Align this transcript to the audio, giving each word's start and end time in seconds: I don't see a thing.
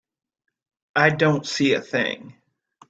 I 0.95 1.11
don't 1.11 1.45
see 1.45 1.75
a 1.75 1.79
thing. 1.79 2.41